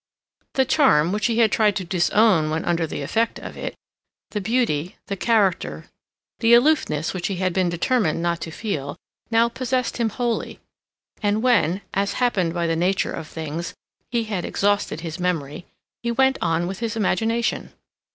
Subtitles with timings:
[0.55, 3.75] The charm, which he had tried to disown, when under the effect of it,
[4.31, 5.91] the beauty, the character,
[6.39, 8.97] the aloofness, which he had been determined not to feel,
[9.29, 10.59] now possessed him wholly;
[11.21, 13.75] and when, as happened by the nature of things,
[14.09, 15.67] he had exhausted his memory,
[16.01, 17.71] he went on with his imagination.